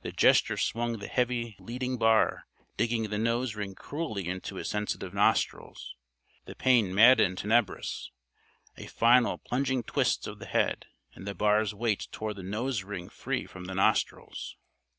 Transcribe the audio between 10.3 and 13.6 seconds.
the head and the bar's weight tore the nose ring free